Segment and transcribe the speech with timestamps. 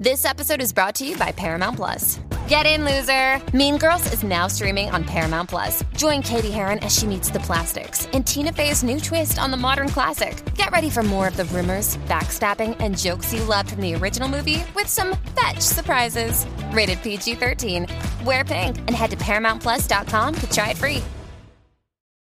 [0.00, 2.20] This episode is brought to you by Paramount Plus.
[2.48, 3.38] Get in, loser!
[3.54, 5.84] Mean Girls is now streaming on Paramount Plus.
[5.94, 9.58] Join Katie Heron as she meets the plastics and Tina Fey's new twist on the
[9.58, 10.42] modern classic.
[10.54, 14.26] Get ready for more of the rumors, backstabbing, and jokes you loved from the original
[14.26, 16.46] movie with some fetch surprises.
[16.72, 17.86] Rated PG 13.
[18.24, 21.02] Wear pink and head to ParamountPlus.com to try it free.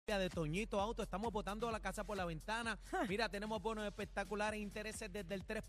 [0.07, 2.79] de Toñito Auto, estamos botando la casa por la ventana.
[3.07, 5.61] Mira, tenemos bonos espectaculares, intereses desde el 3.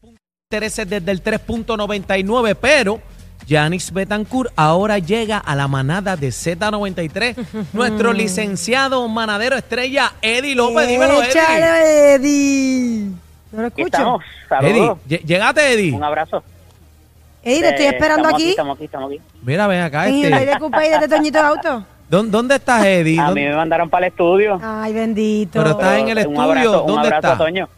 [0.53, 2.99] Intereses desde el 3.99, pero
[3.47, 7.37] Yanis Betancourt ahora llega a la manada de Z93.
[7.73, 10.89] Nuestro licenciado manadero estrella, Eddie López.
[10.89, 11.29] Dímelo, Eddie.
[11.31, 13.11] Échale, Eddie.
[13.53, 13.87] No lo escucho.
[13.87, 14.23] estamos.
[14.61, 14.99] Eddie, Saludos.
[15.09, 15.93] lle- llegate, Eddie.
[15.93, 16.43] Un abrazo.
[17.45, 18.51] Eddie, te estoy Eh, esperando estamos aquí.
[18.51, 19.21] Estamos aquí, estamos aquí.
[19.43, 20.09] Mira, ven acá.
[20.09, 20.59] En el aire Este.
[20.61, 21.85] coupé de Toñito Auto.
[22.11, 23.21] ¿Dónde, dónde estás, Eddie?
[23.21, 24.59] A ¿Dónde- mí me mandaron para el estudio.
[24.61, 25.61] Ay, bendito.
[25.61, 27.33] Pero está en el Un estudio, abrazo, un ¿dónde abrazo está?
[27.35, 27.69] a Toño.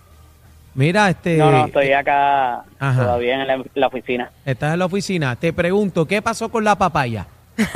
[0.74, 1.36] Mira, este.
[1.36, 3.02] No, no, estoy acá Ajá.
[3.02, 4.30] todavía en la, la oficina.
[4.44, 5.36] Estás en la oficina.
[5.36, 7.26] Te pregunto, ¿qué pasó con la papaya?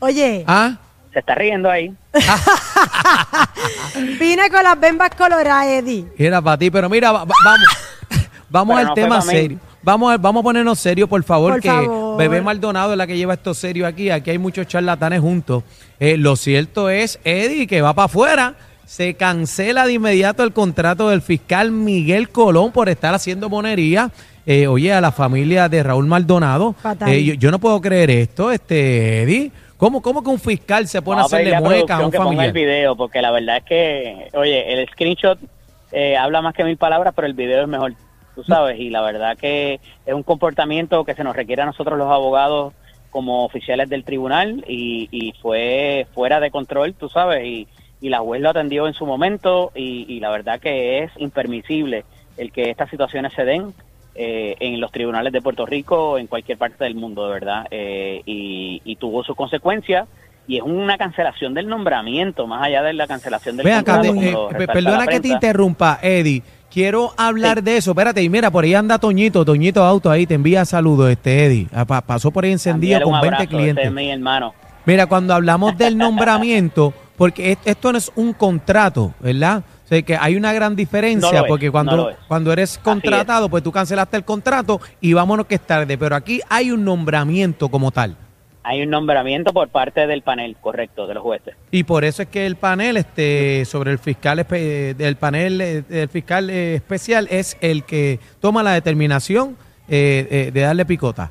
[0.00, 0.76] Oye, ¿Ah?
[1.12, 1.94] Se está riendo ahí.
[4.18, 6.06] vine con las bembas coloradas, Eddie.
[6.18, 7.66] Era para ti, pero mira, va- va- vamos,
[8.50, 9.58] vamos Pero al no tema serio.
[9.82, 12.16] Vamos a, vamos a ponernos serio, por favor, Por que favor.
[12.18, 14.10] Bebé Maldonado es la que lleva esto serio aquí.
[14.10, 15.62] Aquí hay muchos charlatanes juntos.
[16.00, 18.54] Eh, lo cierto es, Eddie, que va para afuera.
[18.86, 24.10] Se cancela de inmediato el contrato del fiscal Miguel Colón por estar haciendo monería.
[24.46, 26.74] Eh, oye, a la familia de Raúl Maldonado.
[27.06, 29.50] Eh, yo, yo no puedo creer esto, este Eddie.
[29.76, 32.36] ¿Cómo, cómo que un fiscal se pone a hacerle mueca a un que ponga el
[32.36, 32.52] familiar?
[32.52, 35.38] video, porque la verdad es que, oye, el screenshot
[35.92, 37.94] eh, habla más que mil palabras, pero el video es mejor,
[38.34, 41.98] tú sabes, y la verdad que es un comportamiento que se nos requiere a nosotros
[41.98, 42.72] los abogados
[43.10, 47.66] como oficiales del tribunal y, y fue fuera de control, tú sabes, y,
[48.04, 52.04] y la juez lo atendió en su momento y, y la verdad que es impermisible
[52.36, 53.72] el que estas situaciones se den
[54.14, 58.20] eh, en los tribunales de Puerto Rico en cualquier parte del mundo, de verdad, eh,
[58.26, 60.06] y, y tuvo sus consecuencias
[60.46, 64.20] y es una cancelación del nombramiento, más allá de la cancelación del Ve acá, contrato,
[64.50, 66.42] eh, resalta perdona que te interrumpa, Eddie.
[66.70, 67.64] Quiero hablar Sí.
[67.64, 67.92] de eso.
[67.92, 71.68] Espérate, y mira, por ahí anda Toñito, Toñito Auto ahí, te envía saludos, este Eddie.
[71.72, 73.86] Ah, pa- pasó por ahí encendido con un 20 abrazo, clientes.
[73.86, 74.52] es mi hermano.
[74.84, 79.62] Mira, cuando hablamos del nombramiento, porque es- esto no es un contrato, ¿verdad?
[79.84, 82.78] O sea, que hay una gran diferencia, No lo es, porque cuando, no cuando eres
[82.78, 85.96] contratado, pues tú cancelaste el contrato y vámonos que es tarde.
[85.98, 88.16] Pero aquí hay un nombramiento como tal.
[88.66, 91.54] Hay un nombramiento por parte del panel, correcto, de los jueces.
[91.70, 96.08] Y por eso es que el panel este sobre el fiscal del panel eh, del
[96.08, 101.30] fiscal eh, especial es el que toma la determinación eh, eh, de darle picota.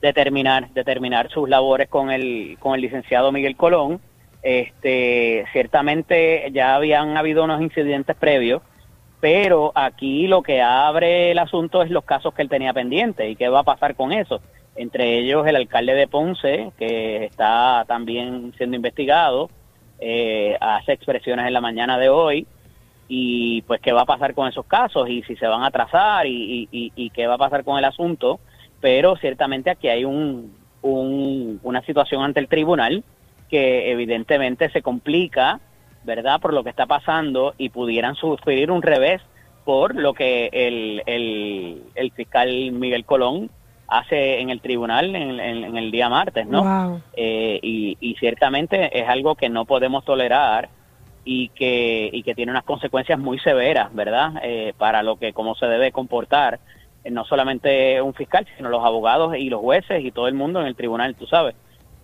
[0.00, 4.00] determinar determinar sus labores con el con el licenciado Miguel Colón
[4.44, 8.62] este ciertamente ya habían habido unos incidentes previos
[9.24, 13.26] pero aquí lo que abre el asunto es los casos que él tenía pendientes.
[13.30, 14.42] Y qué va a pasar con eso
[14.76, 19.48] entre ellos el alcalde de Ponce que está también siendo investigado
[19.98, 22.46] eh, hace expresiones en la mañana de hoy
[23.08, 26.26] y pues qué va a pasar con esos casos y si se van a atrasar
[26.26, 28.40] y, qué va a pasar con el asunto,
[28.80, 30.52] pero ciertamente aquí hay un-
[30.82, 33.04] una situación ante el tribunal
[33.54, 35.60] que evidentemente se complica,
[36.02, 39.22] ¿verdad?, por lo que está pasando y pudieran sufrir un revés
[39.64, 43.48] por lo que el, el, el fiscal Miguel Colón
[43.86, 46.62] hace en el tribunal en, en- en el día martes, ¿no?
[46.64, 47.00] Wow.
[47.16, 50.68] Eh, y, y ciertamente es algo que no podemos tolerar
[51.24, 54.32] y que, y que tiene unas consecuencias muy severas, ¿verdad?
[54.42, 56.58] Eh, para lo que, cómo se debe comportar,
[57.04, 60.60] eh, no solamente un fiscal, sino los abogados y los jueces y todo el mundo
[60.60, 61.54] en el tribunal, tú sabes.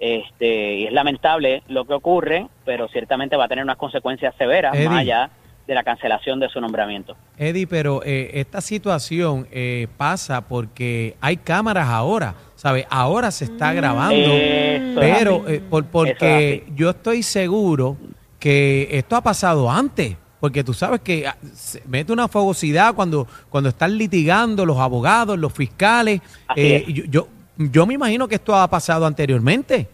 [0.01, 4.75] Este, y es lamentable lo que ocurre, pero ciertamente va a tener unas consecuencias severas
[4.75, 4.89] Eddie.
[4.89, 5.31] más allá
[5.67, 7.17] de la cancelación de su nombramiento.
[7.37, 12.87] Eddie, pero eh, esta situación eh, pasa porque hay cámaras ahora, ¿sabes?
[12.91, 17.97] Ahora se está grabando, Eso es pero eh, por- porque es yo estoy seguro
[18.39, 20.17] que esto ha pasado antes.
[20.41, 25.39] Porque tú sabes que ah, se mete una fogosidad cuando, cuando están litigando los abogados,
[25.39, 26.23] los fiscales.
[26.57, 27.29] Eh, yo, yo,
[27.71, 29.89] yo me imagino que esto ha pasado anteriormente.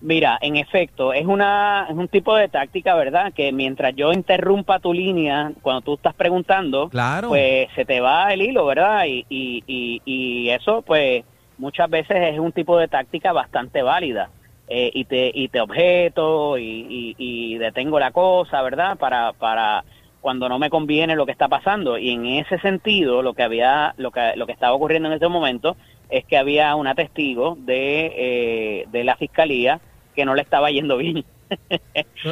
[0.00, 3.32] Mira, en efecto, es una es un tipo de táctica, ¿verdad?
[3.32, 7.28] Que mientras yo interrumpa tu línea cuando tú estás preguntando, Claro.
[7.28, 9.06] pues se te va el hilo, ¿verdad?
[9.06, 11.24] Y, y, y, y eso, pues,
[11.58, 14.30] muchas veces es un tipo de táctica bastante válida.
[14.68, 18.98] Eh, y te y te objeto y, y, y detengo la cosa, ¿verdad?
[18.98, 19.84] Para para
[20.26, 23.94] cuando no me conviene lo que está pasando y en ese sentido lo que había
[23.96, 25.76] lo que lo que estaba ocurriendo en ese momento
[26.10, 29.78] es que había una testigo de eh, de la fiscalía
[30.16, 31.24] que no le estaba yendo bien.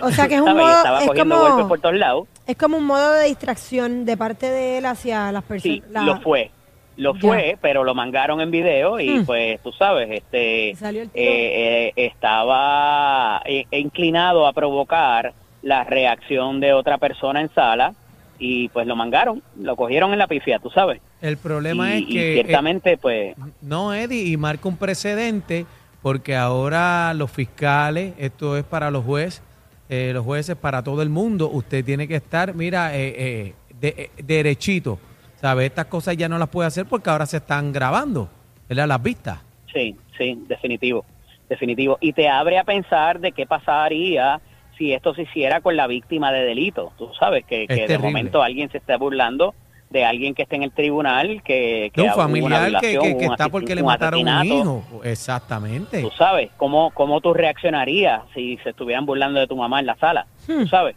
[0.03, 2.27] O sea que es un modo, estaba es cogiendo golpes como, por todos lados.
[2.49, 6.05] Es como un modo de distracción de parte de él hacia las Sí, personas.
[6.05, 6.51] lo fue.
[6.97, 9.25] Lo fue, pero lo mangaron en video y Hmm.
[9.27, 10.77] pues tú sabes, este eh,
[11.15, 15.33] eh, estaba eh, inclinado a provocar
[15.65, 17.95] la reacción de otra persona en sala
[18.39, 21.01] y pues lo mangaron, lo cogieron en la pifia, tú sabes.
[21.23, 22.31] El problema y, es y que...
[22.31, 25.65] eh, ciertamente pues No, Eddie, y marca un precedente
[26.03, 29.43] porque ahora los fiscales, esto es para los jueces,
[29.89, 34.11] eh, los jueces para todo el mundo, usted tiene que estar, mira, eh, eh, de-
[34.17, 34.99] eh, derechito,
[35.41, 35.65] ¿sabe?
[35.67, 38.29] Estas cosas ya no las puede hacer porque ahora se están grabando,
[38.69, 38.87] ¿verdad?
[38.89, 39.39] Las vistas.
[39.73, 41.05] Sí, sí, definitivo,
[41.49, 41.97] definitivo.
[42.03, 44.41] Y te abre a pensar de qué pasaría
[44.79, 46.93] si esto se hiciera con la víctima de delito.
[46.99, 49.55] Tú sabes que, de momento alguien se está burlando
[49.91, 53.17] de alguien que esté en el tribunal, que, que De un familiar que, violación, que-
[53.19, 54.61] que un está porque le un mataron un asesinato.
[54.91, 55.05] hijo.
[55.05, 56.01] Exactamente.
[56.01, 59.95] Tú sabes, ¿cómo, ¿cómo tú reaccionarías si se estuvieran burlando de tu mamá en la
[59.97, 60.27] sala?
[60.47, 60.97] Tú sabes.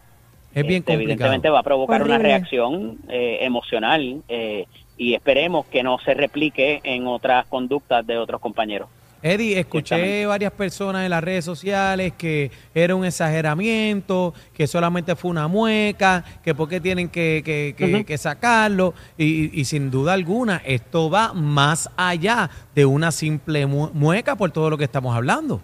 [0.54, 1.02] Es bien Este, complicado.
[1.02, 4.66] Evidentemente va a provocar una reacción eh, emocional eh,
[4.98, 8.90] y esperemos que no se replique en otras conductas de otros compañeros.
[9.22, 15.31] Eddie, escuché varias personas en las redes sociales que era un exageramiento, que solamente fue
[15.31, 18.94] una mueca, que por qué tienen que, que- que- que sacarlo.
[19.18, 24.52] Y, y sin duda alguna, esto va más allá de una simple mu- mueca por
[24.52, 25.62] todo lo que estamos hablando.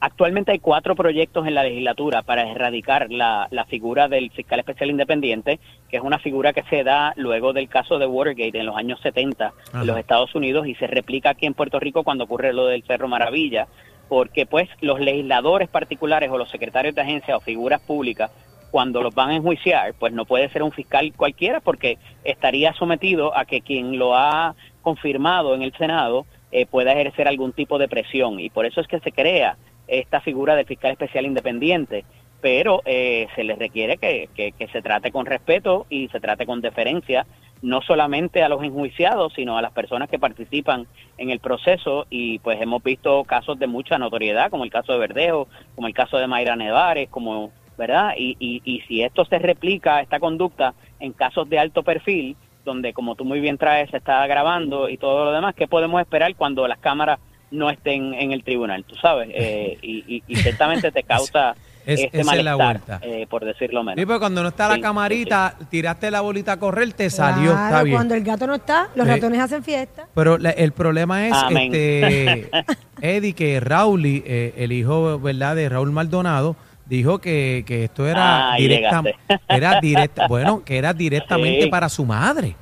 [0.00, 4.90] Actualmente hay cuatro proyectos en la legislatura para erradicar la, la figura del fiscal especial
[4.90, 5.58] independiente,
[5.88, 9.00] que es una figura que se da luego del caso de Watergate en los años
[9.00, 9.80] 70 Ajá.
[9.80, 12.84] en los Estados Unidos y se replica aquí en Puerto Rico cuando ocurre lo del
[12.84, 13.66] Cerro Maravilla,
[14.08, 18.30] porque pues los legisladores particulares o los secretarios de agencia o figuras públicas
[18.70, 23.36] cuando los van a enjuiciar, pues no puede ser un fiscal cualquiera porque estaría sometido
[23.36, 27.88] a que quien lo ha confirmado en el Senado eh, pueda ejercer algún tipo de
[27.88, 29.56] presión y por eso es que se crea
[29.88, 32.04] esta figura del fiscal especial independiente,
[32.40, 36.60] pero eh, se les requiere que, que- se trate con respeto y se trate con
[36.60, 37.26] deferencia,
[37.62, 40.86] no solamente a los enjuiciados, sino a las personas que participan
[41.16, 45.00] en el proceso y pues hemos visto casos de mucha notoriedad, como el caso de
[45.00, 48.12] Verdejo, como el caso de Mayra Nevares, como, ¿verdad?
[48.16, 52.92] Y, y, y si esto se replica, esta conducta, en casos de alto perfil, donde
[52.92, 56.36] como tú muy bien traes, se está grabando y todo lo demás, ¿qué podemos esperar
[56.36, 57.18] cuando las cámaras
[57.50, 61.54] no estén en el tribunal, tú sabes, eh, y, y- y ciertamente te causa
[61.86, 62.98] Es- este esa es la vuelta.
[63.02, 63.98] eh, por decirlo menos.
[63.98, 67.52] Sí, porque cuando no está la Sí, camarita, tiraste la bolita a correr, te salió,
[67.52, 67.96] Claro, está bien.
[67.96, 69.12] cuando el gato no está, los Sí.
[69.14, 70.06] ratones hacen fiesta.
[70.14, 71.72] Pero la- el problema es, Amén.
[71.72, 72.50] este,
[73.00, 78.52] Eddie, que Raúl, eh, el hijo, ¿verdad?, de Raúl Maldonado, dijo que, que esto era
[78.52, 79.02] Ah, directa,
[79.48, 81.68] era directa, bueno, que era directamente Sí.
[81.70, 82.54] para su madre,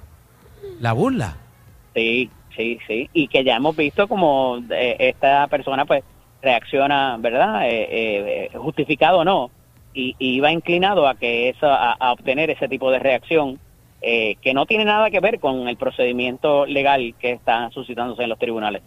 [0.79, 1.37] la burla.
[1.97, 3.11] Sí, sí, sí.
[3.13, 6.03] Y que ya hemos visto como eh, esta persona pues
[6.43, 7.69] reacciona, ¿verdad?
[7.69, 9.51] Eh, eh, eh, justificado o no.
[9.95, 13.59] Y, y iba inclinado a que eso, a, a obtener ese tipo de reacción
[14.03, 18.29] eh, que no tiene nada que ver con el procedimiento legal que está suscitándose en
[18.29, 18.83] los tribunales.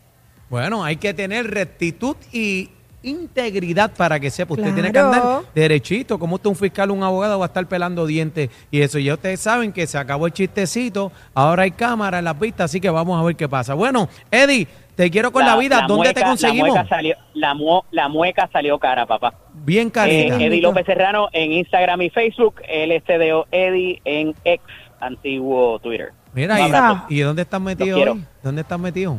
[0.49, 2.69] Bueno, hay que tener rectitud y
[3.03, 4.53] integridad para que sepa.
[4.53, 6.19] Usted tiene que andar derechito.
[6.19, 8.99] Como usted un fiscal, un abogado va a estar pelando dientes y eso.
[8.99, 11.11] Ya ustedes saben que se acabó el chistecito.
[11.33, 13.73] Ahora hay cámara en las vistas, así que vamos a ver qué pasa.
[13.73, 15.85] Bueno, Eddie, te quiero con la, vida.
[15.87, 16.69] ¿Dónde te conseguimos?
[16.69, 19.33] La mueca, salió, la, mu- la mueca salió cara, papá.
[19.53, 20.35] Bien Eh, carita.
[20.43, 24.61] Eddie López Serrano en Instagram y Facebook, LSDO Eddie en ex
[24.99, 26.11] antiguo Twitter.
[26.33, 27.15] Mira, ¿y.
[27.15, 28.23] ¿y dónde estás metido hoy?
[28.43, 29.17] ¿Dónde estás metido?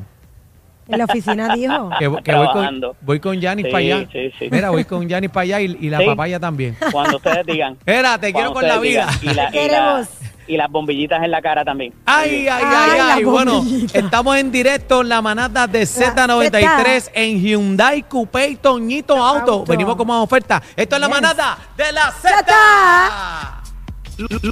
[0.91, 1.91] En la oficina dijo.
[1.99, 4.09] Que, que voy con, voy con Yanis Sí, para allá.
[4.13, 4.49] sí, sí.
[4.51, 6.07] Mira, voy con Yanis para allá y, y la Sí.
[6.07, 6.77] papaya también.
[6.93, 7.77] Cuando ustedes digan.
[7.87, 9.07] Mira, te quiero con la vida.
[9.21, 9.33] digan.
[9.33, 10.09] Y, la- Te y la- queremos.
[10.47, 11.93] y las bombillitas en la cara también.
[12.07, 13.25] Ay, ay, ay, Ay.
[13.25, 19.53] Bueno, estamos en directo en la manada de Z93 en Hyundai Coupé y Toñito Auto.
[19.53, 19.65] Auto.
[19.71, 20.61] Venimos con más oferta.
[20.75, 22.37] Esto es la manada de la Z.
[22.39, 23.57] Zeta.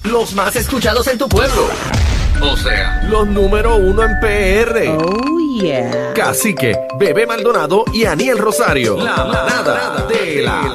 [0.05, 1.69] Los más escuchados en tu pueblo.
[2.41, 4.89] O sea, los número uno en PR.
[4.97, 6.13] Oh, yeah.
[6.15, 8.97] Cacique, Bebé Maldonado y Aniel Rosario.
[8.97, 10.75] La manada de la